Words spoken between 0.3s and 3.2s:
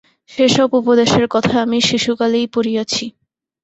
সে-সব উপদেশের কথা আমি শিশুকালেই পড়িয়াছি।